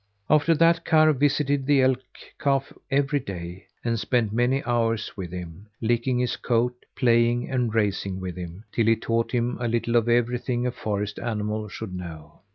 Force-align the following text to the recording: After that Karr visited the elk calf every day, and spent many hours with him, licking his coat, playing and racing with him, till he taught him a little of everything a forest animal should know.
After 0.31 0.55
that 0.55 0.83
Karr 0.83 1.13
visited 1.13 1.67
the 1.67 1.81
elk 1.83 1.99
calf 2.39 2.73
every 2.89 3.19
day, 3.19 3.67
and 3.85 3.99
spent 3.99 4.33
many 4.33 4.63
hours 4.63 5.15
with 5.15 5.31
him, 5.31 5.67
licking 5.79 6.17
his 6.17 6.37
coat, 6.37 6.73
playing 6.95 7.47
and 7.51 7.71
racing 7.71 8.19
with 8.19 8.35
him, 8.35 8.63
till 8.71 8.87
he 8.87 8.95
taught 8.95 9.31
him 9.31 9.59
a 9.61 9.67
little 9.67 9.95
of 9.95 10.09
everything 10.09 10.65
a 10.65 10.71
forest 10.71 11.19
animal 11.19 11.67
should 11.69 11.93
know. 11.93 12.39